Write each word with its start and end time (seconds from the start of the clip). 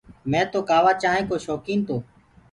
مي 0.31 0.41
تو 0.53 0.59
ڪآوآ 0.69 0.91
چآنه 1.03 1.21
ڪو 1.29 1.35
شوڪين 1.45 1.79
تو 1.87 1.95